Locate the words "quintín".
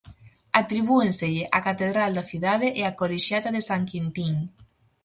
3.89-4.35